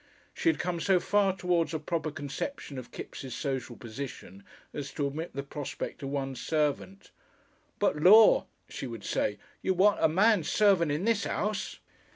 She 0.33 0.49
had 0.49 0.57
come 0.57 0.79
so 0.79 0.99
far 0.99 1.35
towards 1.37 1.75
a 1.75 1.79
proper 1.79 2.09
conception 2.09 2.79
of 2.79 2.89
Kipps' 2.89 3.35
social 3.35 3.75
position 3.75 4.43
as 4.73 4.91
to 4.93 5.05
admit 5.05 5.35
the 5.35 5.43
prospect 5.43 6.01
of 6.01 6.09
one 6.09 6.33
servant 6.35 7.11
"but 7.77 7.95
lor'!" 7.97 8.47
she 8.67 8.87
would 8.87 9.03
say, 9.03 9.37
"you'd 9.61 9.77
want 9.77 10.03
a 10.03 10.09
manservant 10.09 10.91
in 10.91 11.05
this 11.05 11.27
'ouse." 11.27 11.77